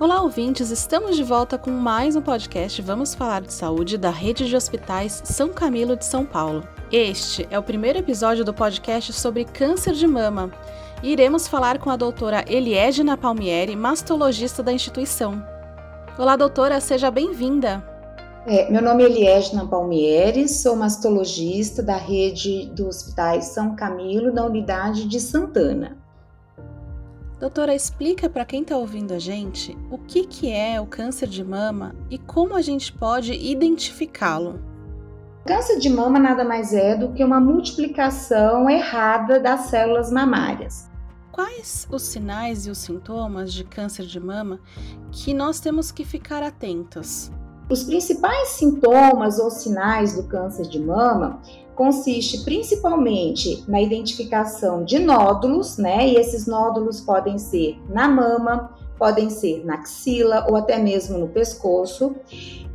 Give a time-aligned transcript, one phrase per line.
[0.00, 0.70] Olá, ouvintes!
[0.70, 5.20] Estamos de volta com mais um podcast Vamos Falar de Saúde da Rede de Hospitais
[5.26, 6.66] São Camilo de São Paulo.
[6.90, 10.50] Este é o primeiro episódio do podcast sobre câncer de mama.
[11.02, 15.44] E iremos falar com a doutora Eliégina Palmieri, mastologista da instituição.
[16.18, 17.84] Olá, doutora, seja bem-vinda!
[18.46, 24.46] É, meu nome é Eliégina Palmieri, sou mastologista da rede do Hospitais São Camilo, da
[24.46, 25.98] unidade de Santana.
[27.40, 31.42] Doutora, explica para quem está ouvindo a gente o que, que é o câncer de
[31.42, 34.60] mama e como a gente pode identificá-lo.
[35.46, 40.90] Câncer de mama nada mais é do que uma multiplicação errada das células mamárias.
[41.32, 44.60] Quais os sinais e os sintomas de câncer de mama
[45.10, 47.32] que nós temos que ficar atentos?
[47.70, 51.40] Os principais sintomas ou sinais do câncer de mama
[51.80, 56.06] consiste principalmente na identificação de nódulos, né?
[56.08, 61.28] E esses nódulos podem ser na mama, podem ser na axila ou até mesmo no
[61.28, 62.14] pescoço.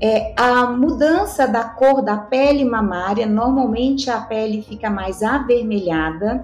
[0.02, 6.44] É, a mudança da cor da pele mamária, normalmente a pele fica mais avermelhada.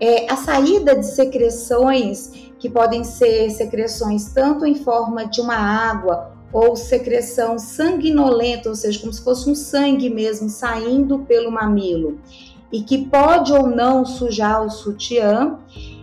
[0.00, 6.33] É, a saída de secreções, que podem ser secreções tanto em forma de uma água
[6.54, 12.20] ou secreção sanguinolenta, ou seja, como se fosse um sangue mesmo saindo pelo mamilo,
[12.72, 15.58] e que pode ou não sujar o sutiã,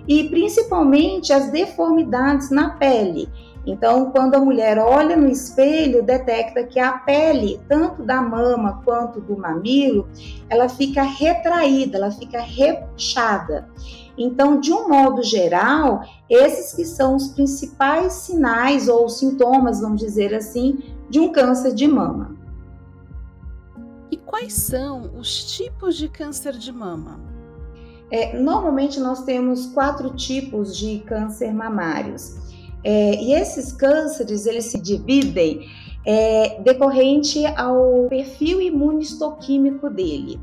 [0.06, 3.30] e principalmente as deformidades na pele.
[3.66, 9.22] Então, quando a mulher olha no espelho, detecta que a pele, tanto da mama quanto
[9.22, 10.10] do mamilo,
[10.50, 13.70] ela fica retraída, ela fica repuxada.
[14.18, 20.34] Então, de um modo geral, esses que são os principais sinais ou sintomas, vamos dizer
[20.34, 22.36] assim, de um câncer de mama.
[24.12, 27.20] E quais são os tipos de câncer de mama?
[28.12, 32.36] É, normalmente nós temos quatro tipos de câncer mamários.
[32.84, 35.70] É, e esses cânceres eles se dividem
[36.06, 40.40] é, decorrente ao perfil imunistoquímico dele.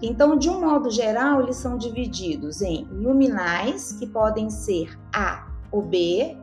[0.00, 5.82] Então, de um modo geral, eles são divididos em luminais, que podem ser A ou
[5.82, 6.36] B,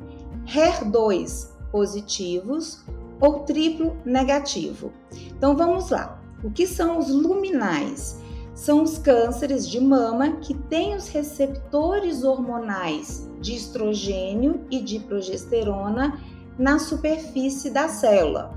[0.45, 2.83] HER2 positivos
[3.19, 4.91] ou triplo negativo.
[5.37, 6.21] Então, vamos lá.
[6.43, 8.21] O que são os luminais?
[8.53, 16.19] São os cânceres de mama que têm os receptores hormonais de estrogênio e de progesterona
[16.57, 18.53] na superfície da célula.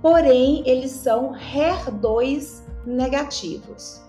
[0.00, 4.00] Porém, eles são HER2 negativos.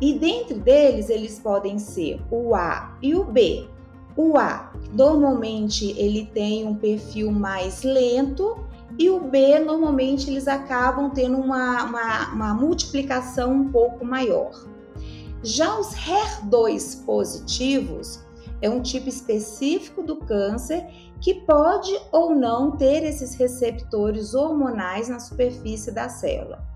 [0.00, 3.68] E dentre deles, eles podem ser o A e o B.
[4.16, 8.56] O A, normalmente, ele tem um perfil mais lento
[8.98, 14.50] e o B, normalmente, eles acabam tendo uma, uma, uma multiplicação um pouco maior.
[15.42, 18.24] Já os HER2 positivos
[18.60, 20.84] é um tipo específico do câncer
[21.20, 26.66] que pode ou não ter esses receptores hormonais na superfície da célula.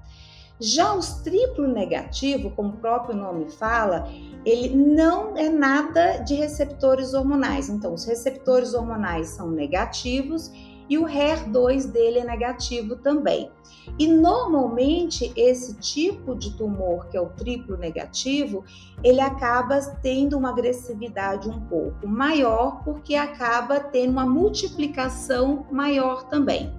[0.63, 4.09] Já os triplo negativo, como o próprio nome fala,
[4.47, 7.69] ele não é nada de receptores hormonais.
[7.69, 10.53] Então, os receptores hormonais são negativos
[10.89, 13.51] e o HER2 dele é negativo também.
[13.99, 18.65] E normalmente esse tipo de tumor, que é o triplo negativo,
[19.03, 26.73] ele acaba tendo uma agressividade um pouco maior, porque acaba tendo uma multiplicação maior também.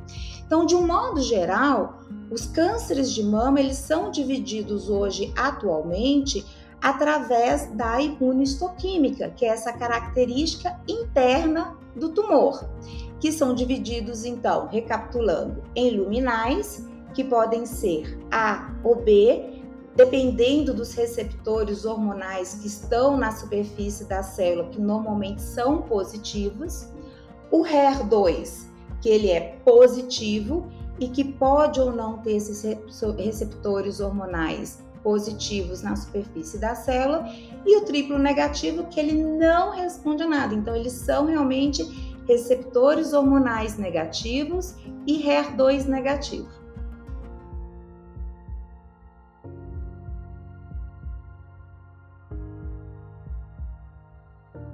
[0.53, 6.46] Então, de um modo geral, os cânceres de mama eles são divididos hoje atualmente
[6.80, 12.69] através da imunistoquímica, que é essa característica interna do tumor,
[13.19, 19.59] que são divididos então, recapitulando, em luminais, que podem ser A ou B,
[19.96, 26.88] dependendo dos receptores hormonais que estão na superfície da célula, que normalmente são positivos,
[27.50, 28.72] o HER2,
[29.03, 30.66] que ele é positivo
[30.97, 32.64] e que pode ou não ter esses
[33.18, 37.28] receptores hormonais positivos na superfície da célula,
[37.66, 40.55] e o triplo negativo, que ele não responde a nada.
[40.55, 41.84] Então, eles são realmente
[42.26, 44.73] receptores hormonais negativos
[45.06, 46.47] e HER2 negativo.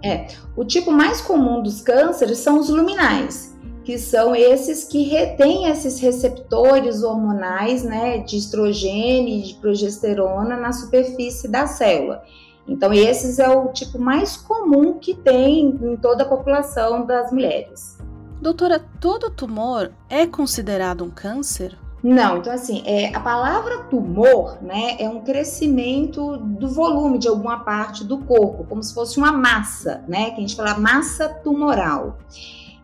[0.03, 3.48] É, o tipo mais comum dos cânceres são os luminais,
[3.89, 10.71] que são esses que retêm esses receptores hormonais, né, de estrogênio e de progesterona na
[10.71, 12.21] superfície da célula.
[12.67, 17.97] Então, esses é o tipo mais comum que tem em toda a população das mulheres.
[18.39, 21.75] Doutora, todo tumor é considerado um câncer?
[22.03, 27.61] Não, então assim, é, a palavra tumor, né, é um crescimento do volume de alguma
[27.61, 32.19] parte do corpo, como se fosse uma massa, né, que a gente fala massa tumoral.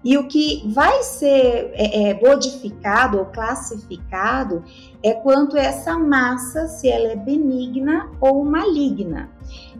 [0.05, 4.63] E o que vai ser é, é, modificado ou classificado
[5.01, 9.31] é quanto essa massa, se ela é benigna ou maligna.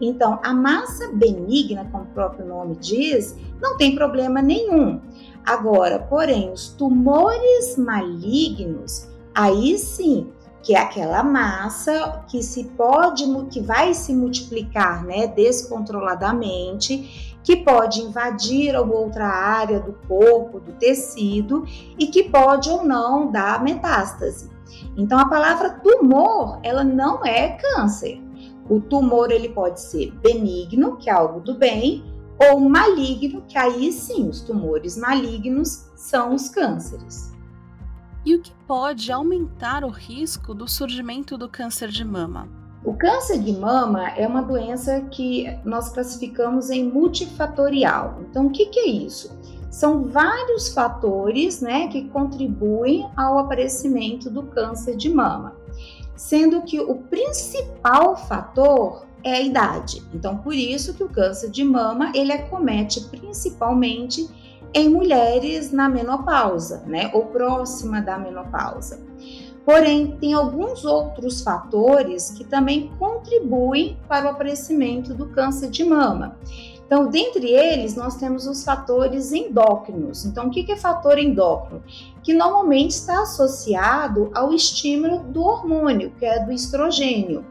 [0.01, 4.99] Então, a massa benigna, como o próprio nome diz, não tem problema nenhum.
[5.45, 10.31] Agora, porém, os tumores malignos, aí sim,
[10.63, 18.01] que é aquela massa que se pode, que vai se multiplicar, né, descontroladamente que pode
[18.01, 21.63] invadir alguma outra área do corpo, do tecido
[21.97, 24.49] e que pode ou não dar metástase.
[24.97, 28.19] Então a palavra tumor, ela não é câncer.
[28.67, 32.03] O tumor ele pode ser benigno, que é algo do bem,
[32.49, 37.31] ou maligno, que aí sim, os tumores malignos são os cânceres.
[38.25, 42.64] E o que pode aumentar o risco do surgimento do câncer de mama?
[42.85, 48.19] O câncer de mama é uma doença que nós classificamos em multifatorial.
[48.29, 49.35] Então, o que, que é isso?
[49.71, 55.55] São vários fatores né, que contribuem ao aparecimento do câncer de mama,
[56.15, 60.03] sendo que o principal fator é a idade.
[60.13, 64.29] Então, por isso que o câncer de mama ele acomete principalmente
[64.75, 68.99] em mulheres na menopausa, né, ou próxima da menopausa.
[69.65, 76.37] Porém, tem alguns outros fatores que também contribuem para o aparecimento do câncer de mama.
[76.85, 80.23] Então, dentre eles, nós temos os fatores endócrinos.
[80.23, 81.81] Então, o que é fator endócrino?
[82.23, 87.43] Que normalmente está associado ao estímulo do hormônio, que é do estrogênio.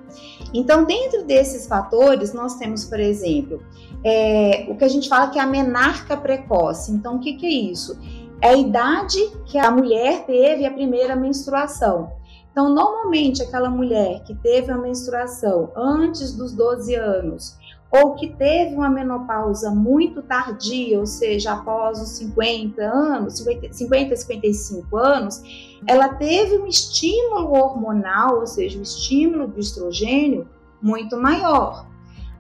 [0.53, 3.61] Então, dentro desses fatores, nós temos, por exemplo,
[4.05, 6.93] é, o que a gente fala que é a menarca precoce.
[6.93, 7.99] Então, o que, que é isso?
[8.45, 12.13] É a idade que a mulher teve a primeira menstruação.
[12.53, 17.57] Então, normalmente, aquela mulher que teve a menstruação antes dos 12 anos
[17.91, 24.17] ou que teve uma menopausa muito tardia, ou seja, após os 50 anos, 50, 50
[24.17, 30.47] 55 anos, ela teve um estímulo hormonal, ou seja, um estímulo do estrogênio
[30.83, 31.87] muito maior.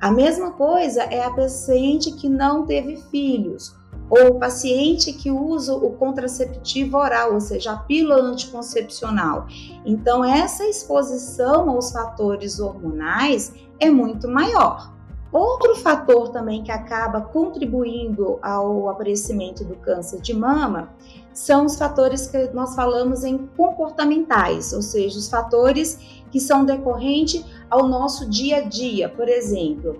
[0.00, 3.74] A mesma coisa é a paciente que não teve filhos
[4.16, 9.48] ou o paciente que usa o contraceptivo oral, ou seja, a pílula anticoncepcional.
[9.84, 14.92] Então, essa exposição aos fatores hormonais é muito maior.
[15.32, 20.90] Outro fator também que acaba contribuindo ao aparecimento do câncer de mama
[21.32, 25.98] são os fatores que nós falamos em comportamentais, ou seja, os fatores
[26.30, 29.98] que são decorrentes ao nosso dia a dia, por exemplo,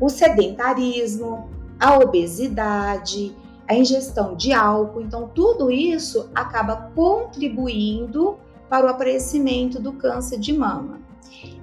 [0.00, 3.34] o sedentarismo, a obesidade,
[3.68, 5.00] a ingestão de álcool.
[5.00, 11.00] Então, tudo isso acaba contribuindo para o aparecimento do câncer de mama.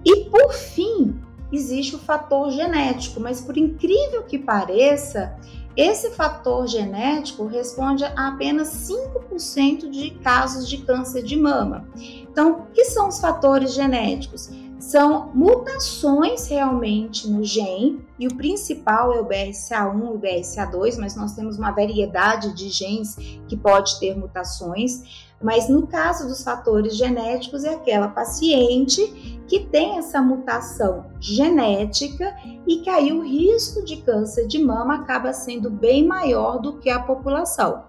[0.05, 1.19] E por fim,
[1.51, 5.37] existe o fator genético, mas por incrível que pareça,
[5.75, 11.87] esse fator genético responde a apenas 5% de casos de câncer de mama.
[11.95, 14.51] Então, o que são os fatores genéticos?
[14.93, 21.15] São mutações realmente no gene, e o principal é o BRCA1 e o BRCA2, mas
[21.15, 23.15] nós temos uma variedade de genes
[23.47, 25.31] que pode ter mutações.
[25.41, 32.31] Mas no caso dos fatores genéticos, é aquela paciente que tem essa mutação genética
[32.67, 36.91] e que aí o risco de câncer de mama acaba sendo bem maior do que
[36.91, 37.85] a população.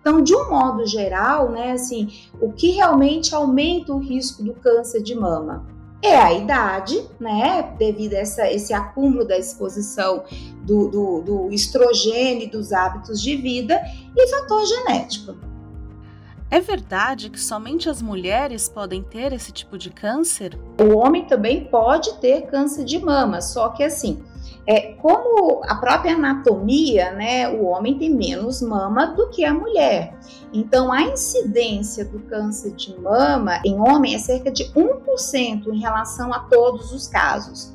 [0.00, 5.02] Então, de um modo geral, né, assim, o que realmente aumenta o risco do câncer
[5.02, 5.73] de mama?
[6.06, 7.74] É a idade, né?
[7.78, 10.24] Devido a essa, esse acúmulo da exposição
[10.62, 13.80] do, do, do estrogênio e dos hábitos de vida
[14.14, 15.34] e fator genético.
[16.50, 20.56] É verdade que somente as mulheres podem ter esse tipo de câncer?
[20.78, 24.22] O homem também pode ter câncer de mama, só que assim,
[24.66, 30.18] é, como a própria anatomia, né, o homem tem menos mama do que a mulher.
[30.52, 36.32] Então, a incidência do câncer de mama em homem é cerca de 1% em relação
[36.32, 37.74] a todos os casos.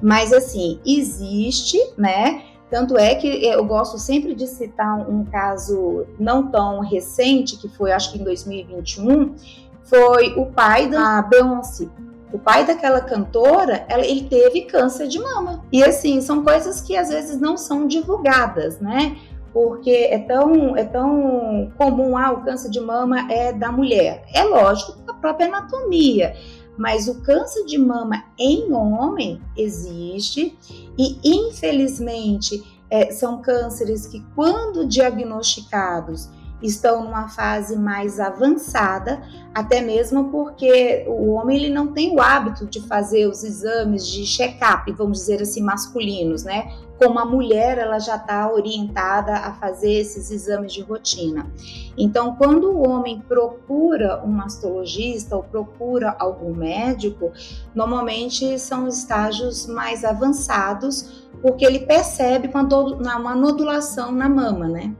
[0.00, 2.44] Mas, assim, existe, né?
[2.70, 7.92] Tanto é que eu gosto sempre de citar um caso não tão recente, que foi
[7.92, 9.34] acho que em 2021,
[9.82, 11.88] foi o pai da Beyoncé.
[12.32, 15.64] O pai daquela cantora, ela, ele teve câncer de mama.
[15.72, 19.16] E assim, são coisas que às vezes não são divulgadas, né?
[19.52, 24.24] Porque é tão, é tão comum, ah, o câncer de mama é da mulher.
[24.32, 26.36] É lógico, a própria anatomia.
[26.76, 30.56] Mas o câncer de mama em homem existe
[30.96, 36.28] e, infelizmente, é, são cânceres que, quando diagnosticados,
[36.62, 39.22] estão numa fase mais avançada,
[39.54, 44.24] até mesmo porque o homem ele não tem o hábito de fazer os exames de
[44.26, 46.72] check-up, vamos dizer assim, masculinos, né?
[47.00, 51.50] como a mulher ela já está orientada a fazer esses exames de rotina.
[51.96, 57.32] Então, quando o homem procura um mastologista ou procura algum médico,
[57.74, 64.94] normalmente são estágios mais avançados, porque ele percebe quando uma nodulação na mama, né?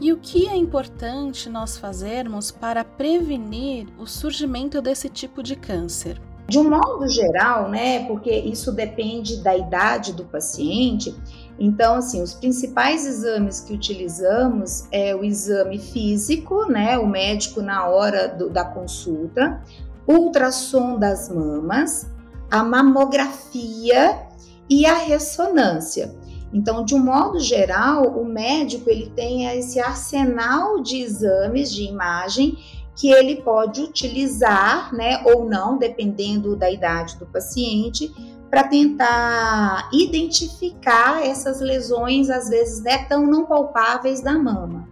[0.00, 6.20] E o que é importante nós fazermos para prevenir o surgimento desse tipo de câncer?
[6.46, 11.14] De um modo geral, né, porque isso depende da idade do paciente,
[11.58, 17.86] então, assim, os principais exames que utilizamos é o exame físico, né, o médico na
[17.88, 19.60] hora do, da consulta,
[20.06, 22.08] ultrassom das mamas,
[22.50, 24.22] a mamografia
[24.70, 26.14] e a ressonância.
[26.52, 32.56] Então, de um modo geral, o médico ele tem esse arsenal de exames de imagem
[32.96, 38.12] que ele pode utilizar, né, ou não, dependendo da idade do paciente,
[38.50, 44.88] para tentar identificar essas lesões, às vezes, né, tão não palpáveis da mama.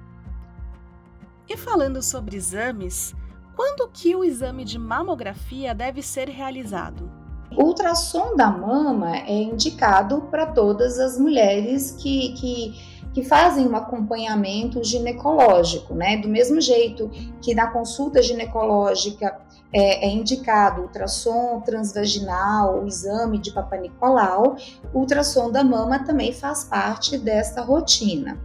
[1.49, 3.15] E falando sobre exames,
[3.57, 7.11] quando que o exame de mamografia deve ser realizado?
[7.57, 12.75] O ultrassom da mama é indicado para todas as mulheres que, que,
[13.15, 16.19] que, fazem um acompanhamento ginecológico, né?
[16.19, 17.11] Do mesmo jeito
[17.41, 19.41] que na consulta ginecológica
[19.73, 24.57] é, é indicado ultrassom transvaginal, o exame de Papa Nicolau,
[24.93, 28.39] o ultrassom da mama também faz parte dessa rotina.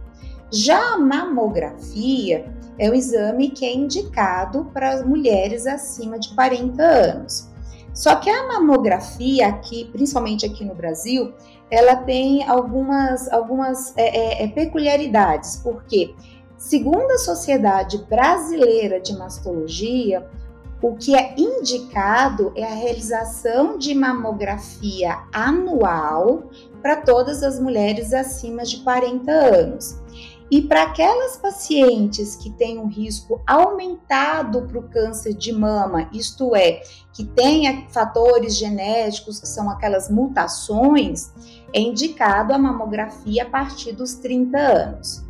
[0.50, 7.51] Já a mamografia é o exame que é indicado para mulheres acima de 40 anos.
[7.94, 11.32] Só que a mamografia aqui, principalmente aqui no Brasil,
[11.70, 16.14] ela tem algumas, algumas é, é, é, peculiaridades, porque,
[16.56, 20.26] segundo a Sociedade Brasileira de Mastologia,
[20.82, 26.50] o que é indicado é a realização de mamografia anual
[26.82, 30.01] para todas as mulheres acima de 40 anos.
[30.52, 36.54] E para aquelas pacientes que têm um risco aumentado para o câncer de mama, isto
[36.54, 41.32] é, que tenha fatores genéticos, que são aquelas mutações,
[41.72, 45.24] é indicado a mamografia a partir dos 30 anos.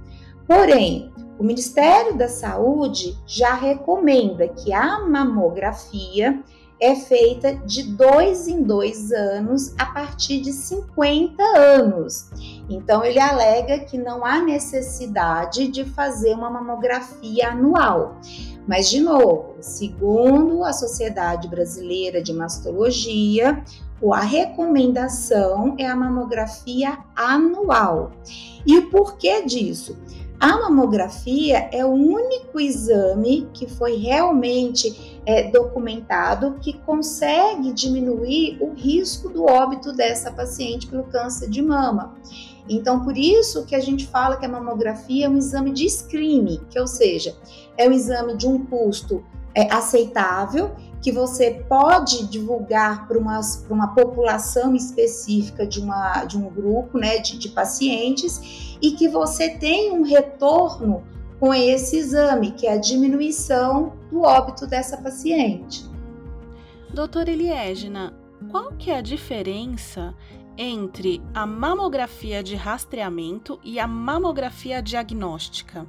[0.45, 6.43] Porém, o Ministério da Saúde já recomenda que a mamografia
[6.83, 12.29] é feita de dois em dois anos a partir de 50 anos.
[12.69, 18.17] Então, ele alega que não há necessidade de fazer uma mamografia anual.
[18.67, 23.63] Mas, de novo, segundo a Sociedade Brasileira de Mastologia,
[24.13, 28.11] a recomendação é a mamografia anual.
[28.67, 29.97] E o porquê disso?
[30.41, 38.73] A mamografia é o único exame que foi realmente é, documentado que consegue diminuir o
[38.73, 42.15] risco do óbito dessa paciente pelo câncer de mama.
[42.69, 46.61] Então, por isso que a gente fala que a mamografia é um exame de screening,
[46.71, 47.37] que ou seja,
[47.77, 49.25] é um exame de um custo
[49.55, 56.49] é, aceitável que você pode divulgar para uma, uma população específica de, uma, de um
[56.49, 61.03] grupo né, de, de pacientes e que você tem um retorno
[61.43, 65.85] com esse exame, que é a diminuição do óbito dessa paciente.
[66.95, 68.15] Doutora Eliégina,
[68.49, 70.15] qual que é a diferença
[70.57, 75.85] entre a mamografia de rastreamento e a mamografia diagnóstica?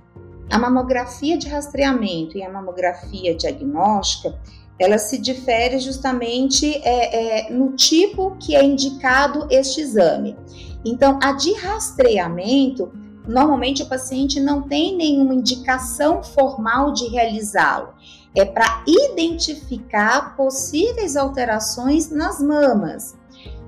[0.50, 4.36] A mamografia de rastreamento e a mamografia diagnóstica
[4.80, 10.36] ela se difere justamente é, é, no tipo que é indicado este exame.
[10.84, 12.92] Então, a de rastreamento,
[13.28, 17.90] normalmente o paciente não tem nenhuma indicação formal de realizá-lo.
[18.36, 23.16] É para identificar possíveis alterações nas mamas.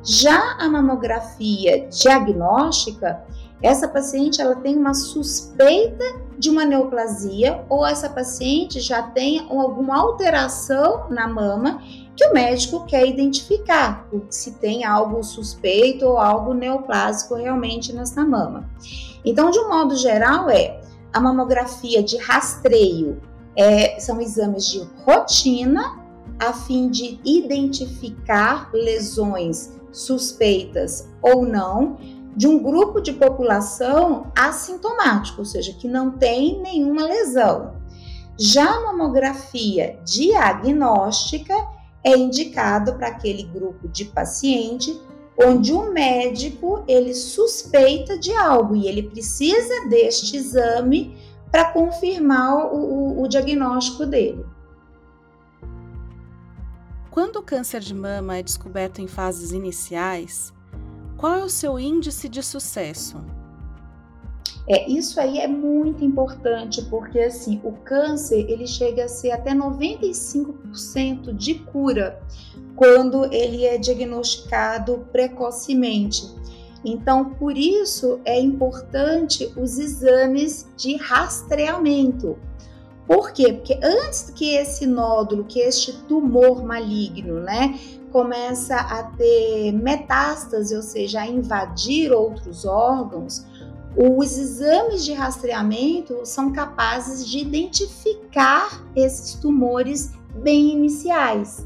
[0.04, 3.24] Já a mamografia diagnóstica,
[3.62, 6.04] essa paciente ela tem uma suspeita
[6.38, 11.82] de uma neoplasia ou essa paciente já tem alguma alteração na mama
[12.16, 18.70] que o médico quer identificar se tem algo suspeito ou algo neoplásico realmente nessa mama.
[19.26, 20.80] Então, de um modo geral, é
[21.12, 23.22] a mamografia de rastreio
[23.56, 25.98] é, são exames de rotina
[26.38, 31.98] a fim de identificar lesões suspeitas ou não
[32.36, 37.78] de um grupo de população assintomático, ou seja, que não tem nenhuma lesão.
[38.38, 41.54] Já a mamografia diagnóstica
[42.04, 45.00] é indicado para aquele grupo de paciente
[45.38, 51.18] onde o médico ele suspeita de algo e ele precisa deste exame
[51.52, 54.46] para confirmar o, o, o diagnóstico dele.
[57.12, 60.54] Quando o câncer de mama é descoberto em fases iniciais,
[61.18, 63.24] qual é o seu índice de sucesso?
[64.68, 69.54] É, isso aí é muito importante porque assim, o câncer ele chega a ser até
[69.54, 72.20] 95% de cura
[72.76, 76.34] quando ele é diagnosticado precocemente.
[76.84, 82.38] Então, por isso é importante os exames de rastreamento.
[83.08, 83.54] Por quê?
[83.54, 87.80] Porque antes que esse nódulo, que este tumor maligno, né,
[88.12, 93.46] começa a ter metástase, ou seja, a invadir outros órgãos,
[93.98, 101.66] os exames de rastreamento são capazes de identificar esses tumores bem iniciais.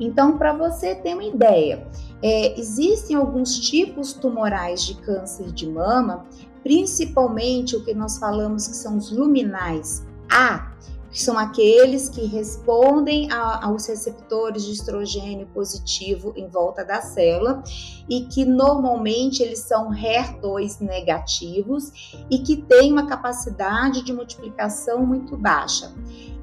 [0.00, 1.86] Então, para você ter uma ideia,
[2.22, 6.24] é, existem alguns tipos tumorais de câncer de mama,
[6.62, 10.72] principalmente o que nós falamos que são os luminais A,
[11.16, 17.62] que são aqueles que respondem a, aos receptores de estrogênio positivo em volta da célula
[18.06, 25.38] e que normalmente eles são HER2 negativos e que têm uma capacidade de multiplicação muito
[25.38, 25.90] baixa.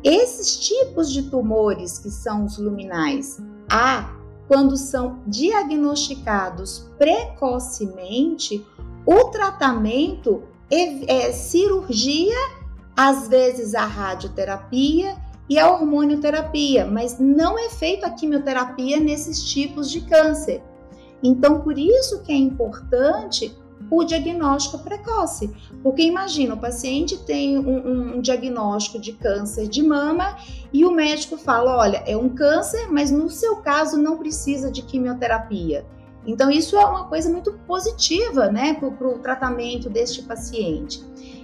[0.03, 3.39] Esses tipos de tumores que são os luminais
[3.70, 8.65] A, quando são diagnosticados precocemente,
[9.06, 12.62] o tratamento é, é cirurgia
[12.96, 15.16] às vezes a radioterapia
[15.50, 20.62] e a hormonioterapia, mas não é feita a quimioterapia nesses tipos de câncer.
[21.22, 23.56] Então, por isso que é importante
[23.90, 30.38] o diagnóstico precoce, porque imagina, o paciente tem um, um, diagnóstico de câncer de mama
[30.72, 34.82] e o médico fala, olha, é um câncer, mas no seu caso não precisa de
[34.82, 35.86] quimioterapia.
[36.26, 41.04] Então, isso é uma coisa muito positiva, né, para o tratamento deste paciente.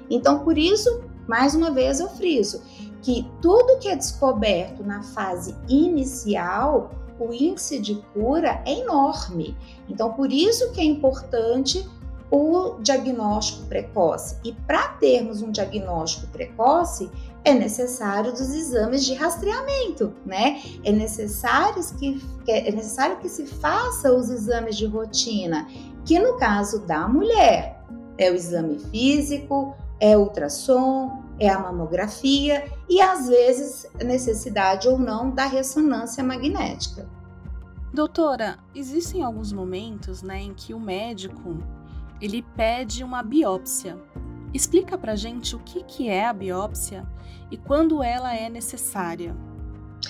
[0.09, 2.59] Então, por isso, mais uma vez eu friso
[3.03, 9.55] que tudo que é descoberto na fase inicial, o índice de cura é enorme.
[9.87, 11.87] Então, por isso que é importante
[12.31, 14.37] o diagnóstico precoce.
[14.43, 17.09] E para termos um diagnóstico precoce,
[17.43, 20.61] é necessário dos exames de rastreamento, né?
[20.83, 25.67] É necessário que, é necessário que se faça os exames de rotina,
[26.05, 27.81] que no caso da mulher
[28.17, 35.31] é o exame físico, é ultrassom, é a mamografia e às vezes necessidade ou não
[35.31, 37.07] da ressonância magnética.
[37.93, 41.57] Doutora, existem alguns momentos, né, em que o médico
[42.21, 43.97] ele pede uma biópsia.
[44.53, 47.07] Explica pra gente o que, que é a biópsia
[47.49, 49.35] e quando ela é necessária.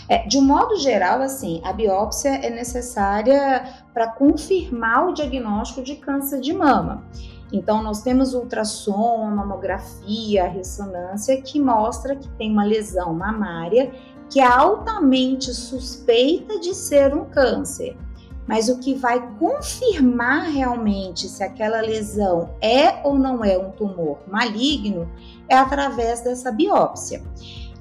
[0.07, 5.95] É, de um modo geral, assim, a biópsia é necessária para confirmar o diagnóstico de
[5.95, 7.03] câncer de mama.
[7.51, 13.91] Então, nós temos ultrassom, a mamografia, a ressonância, que mostra que tem uma lesão mamária
[14.29, 17.97] que é altamente suspeita de ser um câncer.
[18.47, 24.19] Mas o que vai confirmar realmente se aquela lesão é ou não é um tumor
[24.27, 25.07] maligno
[25.47, 27.23] é através dessa biópsia.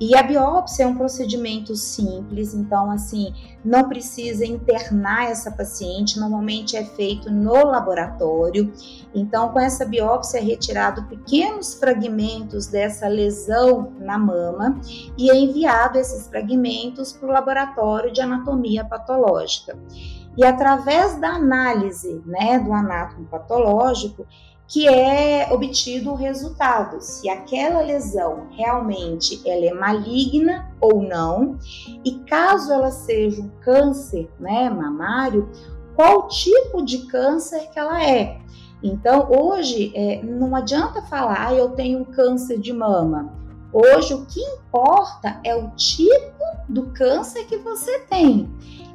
[0.01, 3.35] E a biópsia é um procedimento simples, então, assim,
[3.65, 8.73] não precisa internar essa paciente, normalmente é feito no laboratório.
[9.13, 14.81] Então, com essa biópsia é retirado pequenos fragmentos dessa lesão na mama
[15.17, 19.77] e é enviado esses fragmentos para o laboratório de anatomia patológica.
[20.37, 24.25] E através da análise né, do anátomo patológico,
[24.69, 31.59] que é obtido o resultado, se aquela lesão realmente ela é maligna ou não,
[32.05, 35.49] e caso ela seja um câncer né, mamário,
[35.97, 38.39] qual tipo de câncer que ela é.
[38.83, 43.33] Então, hoje, é, não adianta falar, ah, eu tenho um câncer de mama.
[43.73, 48.49] Hoje, o que importa é o tipo do câncer que você tem.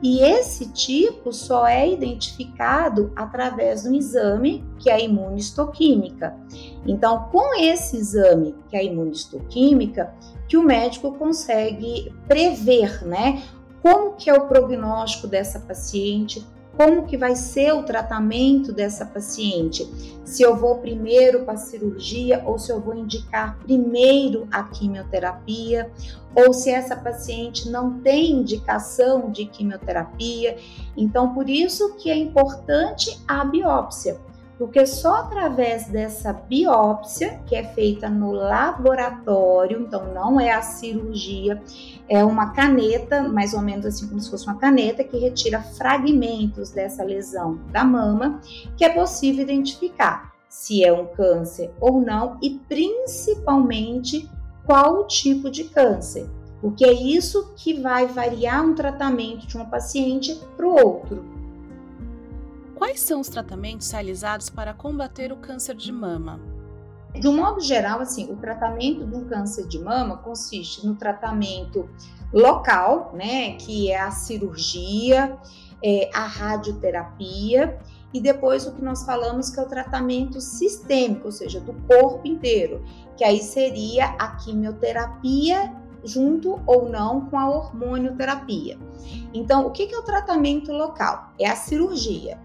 [0.04, 6.36] E esse tipo só é identificado através do exame, que é a imunistoquímica.
[6.86, 10.14] Então, com esse exame, que é a imunistoquímica,
[10.46, 13.44] que o médico consegue prever, né?
[13.82, 19.88] Como que é o prognóstico dessa paciente, como que vai ser o tratamento dessa paciente?
[20.26, 25.92] Se eu vou primeiro para a cirurgia ou se eu vou indicar primeiro a quimioterapia,
[26.36, 30.58] ou se essa paciente não tem indicação de quimioterapia.
[30.98, 34.20] Então, por isso que é importante a biópsia
[34.64, 41.62] porque só através dessa biópsia, que é feita no laboratório, então não é a cirurgia,
[42.08, 46.72] é uma caneta, mais ou menos assim como se fosse uma caneta, que retira fragmentos
[46.72, 48.40] dessa lesão da mama,
[48.78, 54.32] que é possível identificar se é um câncer ou não e principalmente
[54.66, 56.26] qual o tipo de câncer,
[56.62, 61.33] porque é isso que vai variar um tratamento de uma paciente para o outro.
[62.84, 66.38] Quais são os tratamentos realizados para combater o câncer de mama?
[67.14, 71.90] De um modo geral, assim, o tratamento do câncer de mama consiste no tratamento
[72.34, 75.38] local, né, que é a cirurgia,
[75.82, 77.80] é, a radioterapia
[78.14, 82.28] e depois o que nós falamos que é o tratamento sistêmico, ou seja, do corpo
[82.28, 82.84] inteiro,
[83.16, 88.78] que aí seria a quimioterapia junto ou não com a hormonioterapia.
[89.34, 91.32] Então, o que é o tratamento local?
[91.40, 92.38] É a cirurgia.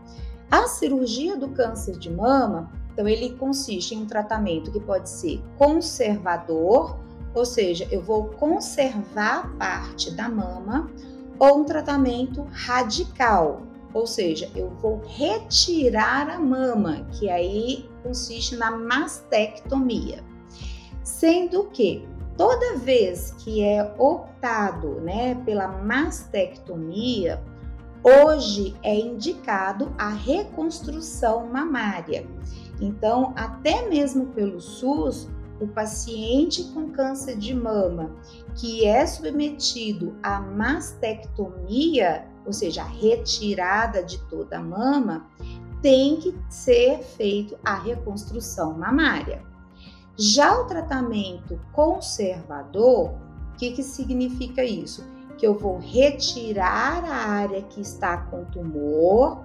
[0.51, 5.43] A cirurgia do câncer de mama, então ele consiste em um tratamento que pode ser
[5.57, 6.99] conservador,
[7.35, 10.91] ou seja, eu vou conservar parte da mama,
[11.39, 18.71] ou um tratamento radical, ou seja, eu vou retirar a mama, que aí consiste na
[18.71, 20.25] mastectomia.
[21.05, 27.43] Sendo que toda vez que é optado, né, pela mastectomia,
[28.03, 32.27] hoje é indicado a reconstrução mamária.
[32.81, 35.29] Então, até mesmo pelo SUS,
[35.61, 38.15] o paciente com câncer de mama
[38.55, 45.27] que é submetido à mastectomia, ou seja, a retirada de toda a mama,
[45.83, 49.43] tem que ser feito a reconstrução mamária.
[50.17, 55.05] Já o tratamento conservador, o que, que significa isso?
[55.39, 59.45] Que eu vou retirar a área que está com tumor,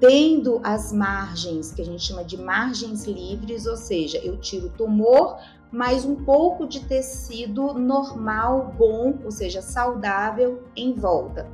[0.00, 4.70] tendo as margens, que a gente chama de margens livres, ou seja, eu tiro o
[4.70, 5.38] tumor,
[5.70, 11.48] mas um pouco de tecido normal, bom, ou seja, saudável em volta.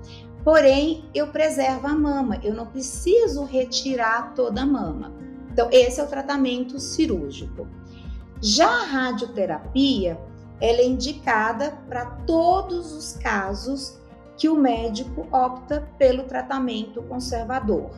[0.45, 5.13] Porém, eu preservo a mama, eu não preciso retirar toda a mama.
[5.53, 7.67] Então, esse é o tratamento cirúrgico.
[8.41, 10.19] Já a radioterapia,
[10.61, 13.99] ela é indicada para todos os casos
[14.37, 17.91] que o médico opta pelo tratamento conservador.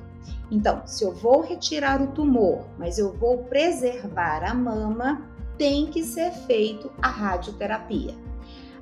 [0.50, 6.02] Então, se eu vou retirar o tumor, mas eu vou preservar a mama, tem que
[6.02, 8.14] ser feito a radioterapia.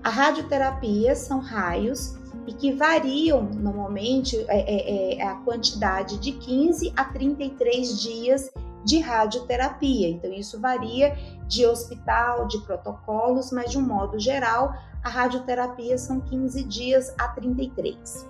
[0.02, 6.92] A radioterapia são raios e que variam normalmente é, é, é, a quantidade de 15
[6.96, 8.50] a 33 dias
[8.84, 10.08] de radioterapia.
[10.08, 16.20] Então, isso varia de hospital, de protocolos, mas de um modo geral, a radioterapia são
[16.20, 18.26] 15 dias a 33.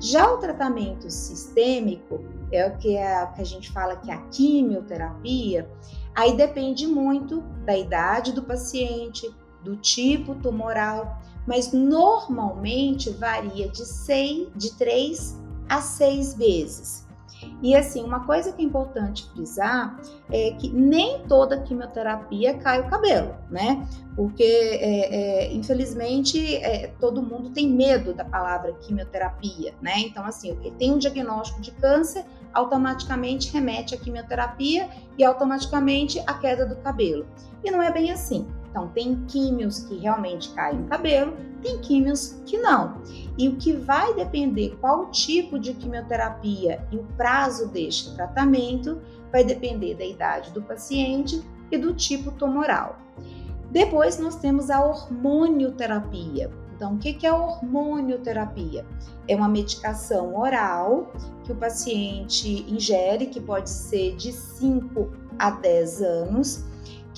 [0.00, 4.18] Já o tratamento sistêmico é o que, é, que a gente fala que é a
[4.28, 5.68] quimioterapia,
[6.18, 14.48] Aí depende muito da idade do paciente, do tipo tumoral, mas normalmente varia de, seis,
[14.56, 17.06] de 3 a 6 vezes.
[17.62, 19.98] E assim, uma coisa que é importante frisar
[20.30, 23.86] é que nem toda quimioterapia cai o cabelo, né?
[24.14, 29.98] Porque, é, é, infelizmente, é, todo mundo tem medo da palavra quimioterapia, né?
[29.98, 36.66] Então, assim, tem um diagnóstico de câncer, automaticamente remete à quimioterapia e automaticamente à queda
[36.66, 37.26] do cabelo.
[37.62, 38.46] E não é bem assim.
[38.70, 43.00] Então, tem químios que realmente caem no cabelo, tem químios que não.
[43.36, 49.00] E o que vai depender qual tipo de quimioterapia e o prazo deste tratamento
[49.32, 52.98] vai depender da idade do paciente e do tipo tumoral.
[53.70, 56.50] Depois nós temos a hormonioterapia.
[56.74, 58.86] Então, o que é a hormonioterapia?
[59.26, 61.12] É uma medicação oral
[61.44, 66.64] que o paciente ingere, que pode ser de 5 a 10 anos,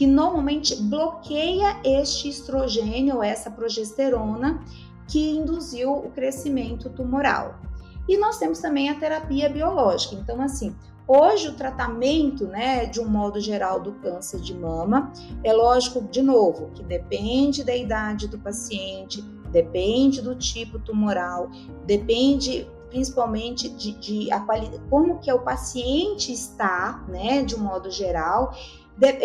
[0.01, 4.65] que normalmente bloqueia este estrogênio ou essa progesterona
[5.07, 7.61] que induziu o crescimento tumoral.
[8.09, 10.15] E nós temos também a terapia biológica.
[10.15, 10.75] Então, assim,
[11.07, 15.13] hoje o tratamento, né, de um modo geral do câncer de mama,
[15.45, 19.21] é lógico, de novo, que depende da idade do paciente,
[19.53, 21.51] depende do tipo tumoral,
[21.85, 27.91] depende principalmente de, de a qualidade, como que o paciente está, né, de um modo
[27.91, 28.55] geral,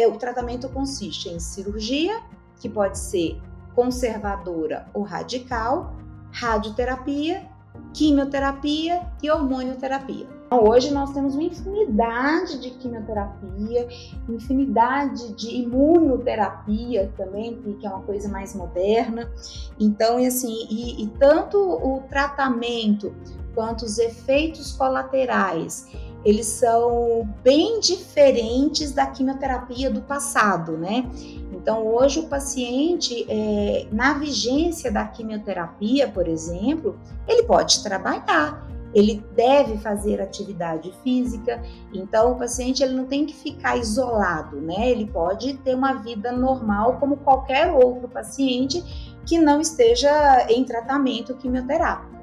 [0.07, 2.21] o tratamento consiste em cirurgia,
[2.59, 3.41] que pode ser
[3.73, 5.95] conservadora ou radical,
[6.31, 7.47] radioterapia,
[7.93, 10.27] quimioterapia e hormonioterapia.
[10.45, 13.87] Então, hoje nós temos uma infinidade de quimioterapia,
[14.29, 19.29] infinidade de imunoterapia também, que é uma coisa mais moderna.
[19.79, 23.13] Então, assim, e, e tanto o tratamento
[23.55, 25.87] quanto os efeitos colaterais
[26.25, 31.07] eles são bem diferentes da quimioterapia do passado, né?
[31.53, 39.23] Então, hoje o paciente, é, na vigência da quimioterapia, por exemplo, ele pode trabalhar, ele
[39.35, 41.61] deve fazer atividade física.
[41.93, 44.89] Então, o paciente ele não tem que ficar isolado, né?
[44.89, 51.35] Ele pode ter uma vida normal como qualquer outro paciente que não esteja em tratamento
[51.35, 52.14] quimioterápico.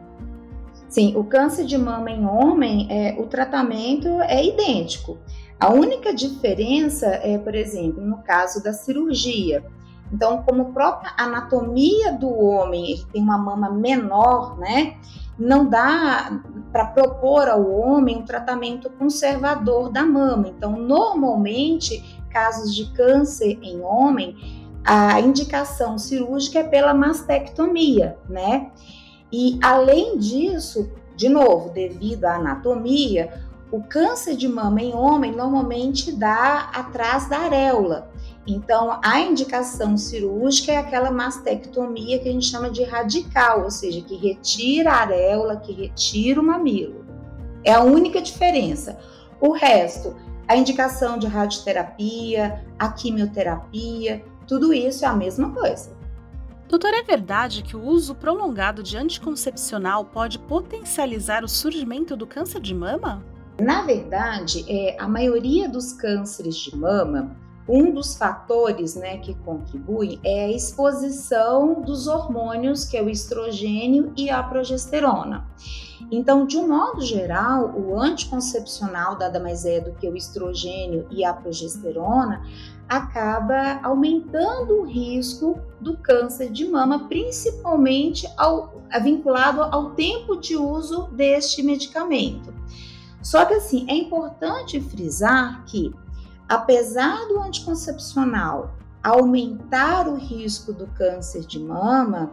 [0.93, 5.19] Sim, o câncer de mama em homem, é, o tratamento é idêntico.
[5.59, 9.65] A única diferença é, por exemplo, no caso da cirurgia.
[10.13, 14.99] Então, como a própria anatomia do homem ele tem uma mama menor, né?
[15.39, 16.39] Não dá
[16.71, 20.49] para propor ao homem um tratamento conservador da mama.
[20.49, 24.37] Então, normalmente, casos de câncer em homem,
[24.85, 28.71] a indicação cirúrgica é pela mastectomia, né?
[29.33, 33.33] E além disso, de novo, devido à anatomia,
[33.71, 38.13] o câncer de mama em homem normalmente dá atrás da areola.
[38.47, 44.03] Então, a indicação cirúrgica é aquela mastectomia que a gente chama de radical, ou seja,
[44.03, 47.07] que retira a areola, que retira o mamilo.
[47.65, 48.99] É a única diferença.
[49.41, 50.15] O resto,
[50.47, 56.02] a indicação de radioterapia, a quimioterapia, tudo isso é a mesma coisa.
[56.73, 62.63] Doutor, é verdade que o uso prolongado de anticoncepcional pode potencializar o surgimento do câncer
[62.63, 63.23] de mama?
[63.61, 67.37] Na verdade, é, a maioria dos cânceres de mama,
[67.69, 74.11] um dos fatores né, que contribuem é a exposição dos hormônios, que é o estrogênio
[74.17, 75.47] e a progesterona.
[76.11, 81.23] Então, de um modo geral, o anticoncepcional nada mais é do que o estrogênio e
[81.23, 82.43] a progesterona
[82.89, 91.09] acaba aumentando o risco do câncer de mama, principalmente ao, vinculado ao tempo de uso
[91.13, 92.53] deste medicamento.
[93.23, 95.93] Só que assim, é importante frisar que,
[96.49, 102.33] apesar do anticoncepcional aumentar o risco do câncer de mama,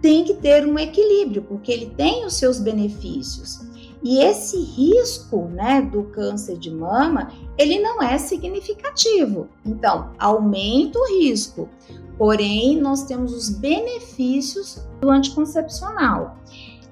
[0.00, 3.60] tem que ter um equilíbrio, porque ele tem os seus benefícios.
[4.02, 9.48] E esse risco, né, do câncer de mama, ele não é significativo.
[9.64, 11.68] Então, aumenta o risco.
[12.16, 16.36] Porém, nós temos os benefícios do anticoncepcional.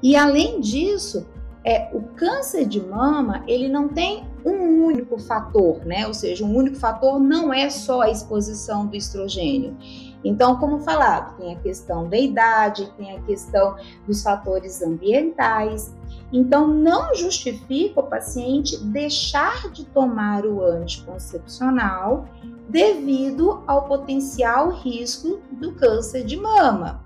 [0.03, 1.27] E além disso,
[1.65, 6.07] é, o câncer de mama, ele não tem um único fator, né?
[6.07, 9.77] Ou seja, um único fator não é só a exposição do estrogênio.
[10.25, 15.95] Então, como falado, tem a questão da idade, tem a questão dos fatores ambientais.
[16.33, 22.29] Então, não justifica o paciente deixar de tomar o anticoncepcional
[22.69, 27.03] devido ao potencial risco do câncer de mama.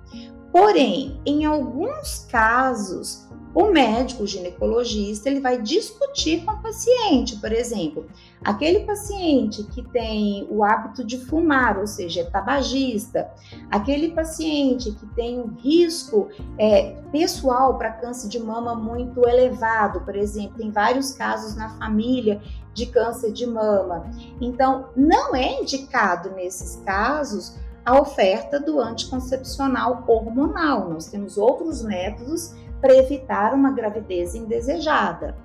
[0.51, 7.53] Porém, em alguns casos, o médico o ginecologista ele vai discutir com o paciente, por
[7.53, 8.07] exemplo,
[8.43, 13.31] aquele paciente que tem o hábito de fumar, ou seja, é tabagista,
[13.71, 20.17] aquele paciente que tem um risco é, pessoal para câncer de mama muito elevado, por
[20.17, 22.41] exemplo, tem vários casos na família
[22.73, 24.11] de câncer de mama.
[24.41, 30.89] Então, não é indicado nesses casos a oferta do anticoncepcional hormonal.
[30.89, 35.37] Nós temos outros métodos para evitar uma gravidez indesejada.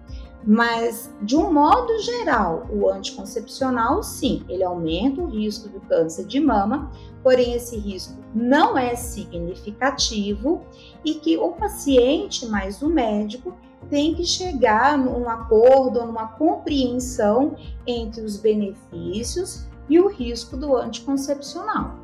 [0.43, 6.39] Mas, de um modo geral, o anticoncepcional, sim, ele aumenta o risco do câncer de
[6.39, 10.62] mama, porém esse risco não é significativo
[11.04, 13.54] e que o paciente mais o médico
[13.89, 21.95] tem que chegar num acordo, numa compreensão entre os benefícios e o risco do anticoncepcional.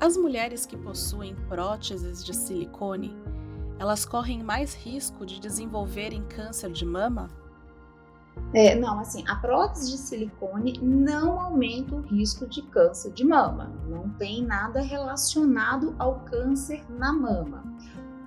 [0.00, 3.16] As mulheres que possuem próteses de silicone
[3.78, 7.30] elas correm mais risco de desenvolverem câncer de mama?
[8.54, 13.72] É, não, assim, a prótese de silicone não aumenta o risco de câncer de mama.
[13.88, 17.62] Não tem nada relacionado ao câncer na mama.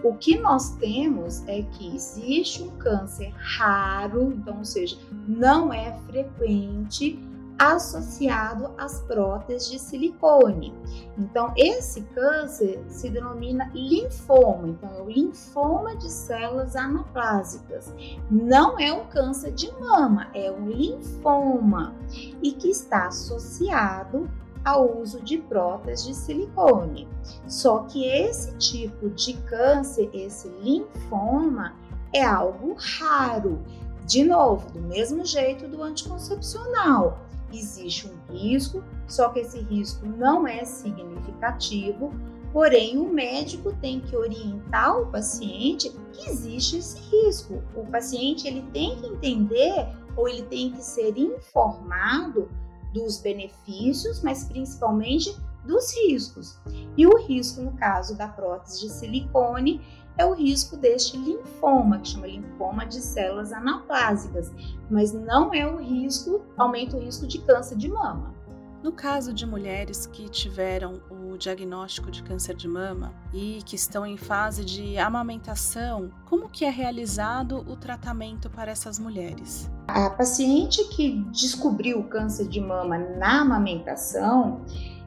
[0.04, 5.94] O que nós temos é que existe um câncer raro, então, ou seja, não é
[6.08, 7.20] frequente
[7.62, 10.74] associado às próteses de silicone.
[11.16, 17.94] Então, esse câncer se denomina linfoma, então é o linfoma de células anaplásicas.
[18.32, 21.94] Não é um câncer de mama, é um linfoma
[22.42, 24.28] e que está associado
[24.66, 27.08] ao uso de próteses de silicone.
[27.48, 31.76] Só que esse tipo de câncer, esse linfoma,
[32.12, 33.62] é algo raro.
[34.08, 37.20] De novo, do mesmo jeito do anticoncepcional
[37.58, 42.14] existe um risco, só que esse risco não é significativo,
[42.52, 47.64] porém o médico tem que orientar o paciente que existe esse risco.
[47.76, 52.50] O paciente ele tem que entender ou ele tem que ser informado
[52.94, 55.36] dos benefícios, mas principalmente
[55.66, 56.60] dos riscos.
[56.98, 59.82] E o risco no caso da prótese de silicone
[60.22, 64.52] é o risco deste linfoma, que chama linfoma de células anaplásicas,
[64.90, 68.32] mas não é o risco, aumenta o risco de câncer de mama.
[68.84, 74.06] No caso de mulheres que tiveram o diagnóstico de câncer de mama e que estão
[74.06, 79.70] em fase de amamentação, como que é realizado o tratamento para essas mulheres?
[79.88, 84.62] A paciente que descobriu o câncer de mama na amamentação,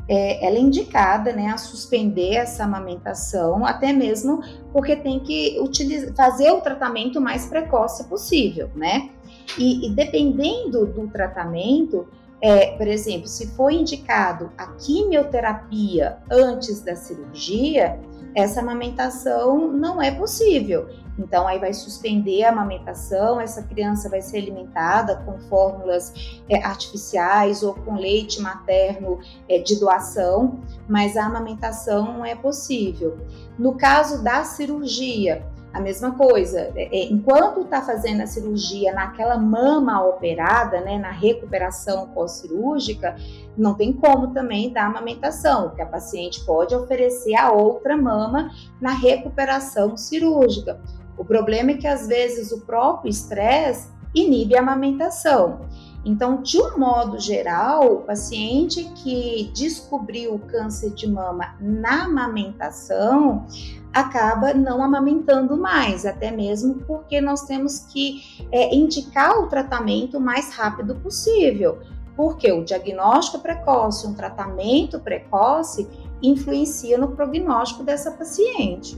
[0.09, 6.14] é, ela é indicada né, a suspender essa amamentação, até mesmo porque tem que utilizar,
[6.14, 9.11] fazer o tratamento mais precoce possível, né?
[9.59, 12.07] E, e dependendo do tratamento,
[12.40, 17.99] é, por exemplo, se for indicado a quimioterapia antes da cirurgia,
[18.35, 20.88] essa amamentação não é possível.
[21.18, 27.62] Então, aí vai suspender a amamentação, essa criança vai ser alimentada com fórmulas é, artificiais
[27.62, 33.18] ou com leite materno é, de doação, mas a amamentação não é possível.
[33.57, 39.37] No caso da cirurgia, a mesma coisa, é, é, enquanto está fazendo a cirurgia naquela
[39.37, 43.17] mama operada, né, na recuperação pós-cirúrgica,
[43.59, 48.93] não tem como também dar amamentação, que a paciente pode oferecer a outra mama na
[48.93, 50.81] recuperação cirúrgica.
[51.19, 55.63] O problema é que às vezes o próprio estresse inibe a amamentação.
[56.05, 63.47] Então, de um modo geral, o paciente que descobriu o câncer de mama na amamentação
[63.95, 70.21] acaba não amamentando mais, até mesmo porque nós temos que é, indicar o tratamento o
[70.21, 71.79] mais rápido possível,
[72.17, 75.89] porque o diagnóstico precoce, um tratamento precoce,
[76.21, 78.97] influencia no prognóstico dessa paciente.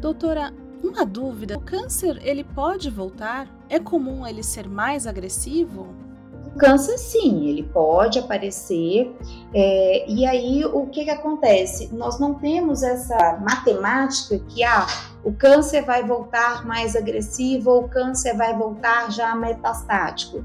[0.00, 3.46] Doutora, uma dúvida: o câncer ele pode voltar?
[3.68, 6.01] É comum ele ser mais agressivo?
[6.58, 9.14] Câncer, sim, ele pode aparecer.
[9.54, 11.88] É, e aí, o que, que acontece?
[11.92, 14.86] Nós não temos essa matemática que ah,
[15.24, 20.44] o câncer vai voltar mais agressivo ou o câncer vai voltar já metastático.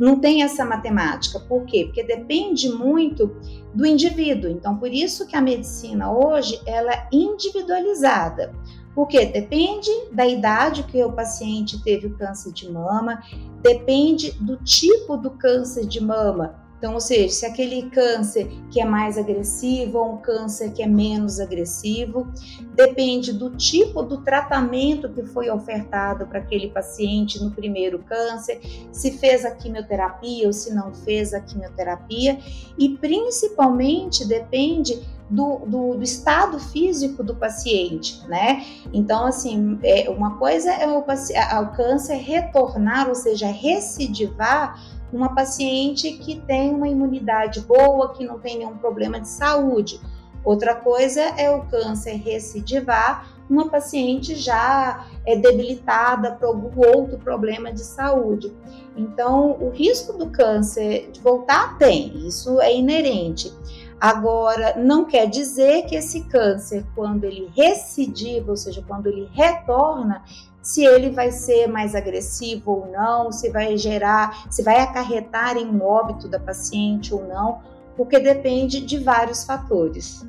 [0.00, 1.38] Não tem essa matemática.
[1.38, 1.84] Por quê?
[1.84, 3.36] Porque depende muito
[3.72, 4.50] do indivíduo.
[4.50, 8.52] Então, por isso que a medicina hoje ela é individualizada.
[8.96, 13.22] Porque depende da idade que o paciente teve o câncer de mama,
[13.60, 16.65] depende do tipo do câncer de mama.
[16.78, 20.86] Então, ou seja, se aquele câncer que é mais agressivo ou um câncer que é
[20.86, 22.28] menos agressivo,
[22.74, 28.60] depende do tipo do tratamento que foi ofertado para aquele paciente no primeiro câncer,
[28.92, 32.38] se fez a quimioterapia ou se não fez a quimioterapia,
[32.78, 38.64] e principalmente depende do, do, do, estado físico do paciente, né?
[38.92, 44.80] Então, assim, é, uma coisa é o, o câncer retornar, ou seja, recidivar
[45.12, 50.00] uma paciente que tem uma imunidade boa, que não tem nenhum problema de saúde.
[50.44, 57.72] Outra coisa é o câncer recidivar uma paciente já é debilitada por algum outro problema
[57.72, 58.52] de saúde.
[58.96, 63.52] Então, o risco do câncer de voltar tem, isso é inerente.
[64.00, 70.22] Agora, não quer dizer que esse câncer, quando ele recidiva, ou seja, quando ele retorna,
[70.66, 75.64] se ele vai ser mais agressivo ou não, se vai gerar, se vai acarretar em
[75.64, 77.60] um óbito da paciente ou não,
[77.96, 80.26] porque depende de vários fatores.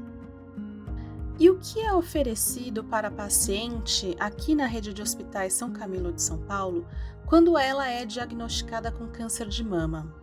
[1.40, 6.14] E o que é oferecido para a paciente aqui na rede de hospitais São Camilo
[6.14, 6.86] de São Paulo
[7.26, 10.14] quando ela é diagnosticada com câncer de mama?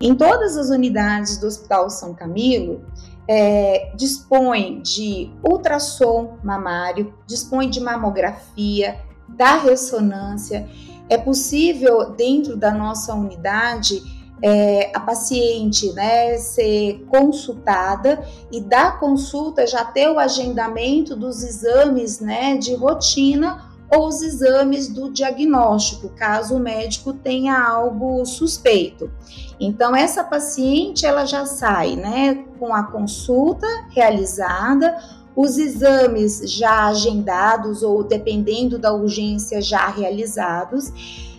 [0.00, 2.84] Em todas as unidades do Hospital São Camilo,
[3.28, 10.68] é, dispõe de ultrassom mamário, dispõe de mamografia, da ressonância.
[11.08, 14.02] É possível, dentro da nossa unidade,
[14.42, 22.20] é, a paciente né, ser consultada e da consulta já ter o agendamento dos exames
[22.20, 29.10] né, de rotina ou os exames do diagnóstico, caso o médico tenha algo suspeito.
[29.58, 34.96] Então essa paciente ela já sai, né, com a consulta realizada,
[35.34, 40.92] os exames já agendados ou dependendo da urgência já realizados.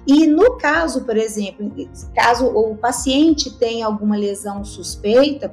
[0.07, 1.71] E no caso, por exemplo,
[2.15, 5.51] caso o paciente tenha alguma lesão suspeita,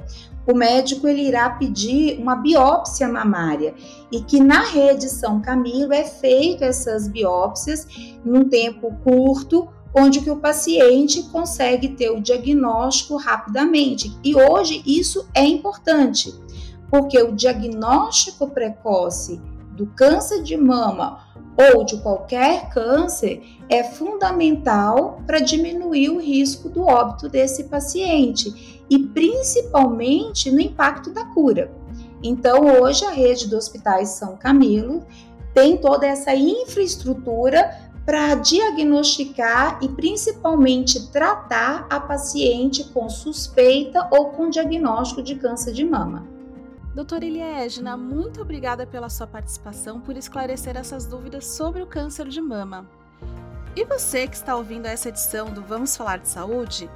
[0.50, 3.74] o médico ele irá pedir uma biópsia mamária
[4.10, 7.86] e que na rede São Camilo é feito essas biópsias
[8.24, 14.10] num tempo curto, onde que o paciente consegue ter o diagnóstico rapidamente.
[14.24, 16.34] E hoje isso é importante,
[16.90, 19.40] porque o diagnóstico precoce
[19.72, 26.82] do câncer de mama ou de qualquer câncer é fundamental para diminuir o risco do
[26.82, 31.70] óbito desse paciente e principalmente no impacto da cura.
[32.22, 35.04] Então, hoje a rede do Hospitais São Camilo
[35.52, 44.48] tem toda essa infraestrutura para diagnosticar e principalmente tratar a paciente com suspeita ou com
[44.48, 46.37] diagnóstico de câncer de mama.
[46.98, 52.40] Doutora Eliégina, muito obrigada pela sua participação, por esclarecer essas dúvidas sobre o câncer de
[52.40, 52.90] mama.
[53.76, 56.90] E você que está ouvindo essa edição do Vamos Falar de Saúde,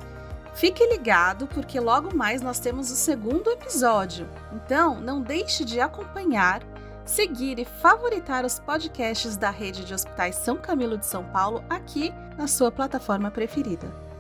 [0.57, 4.28] fique ligado porque logo mais nós temos o segundo episódio.
[4.53, 6.64] Então, não deixe de acompanhar,
[7.05, 12.12] seguir e favoritar os podcasts da rede de hospitais São Camilo de São Paulo aqui
[12.36, 14.11] na sua plataforma preferida.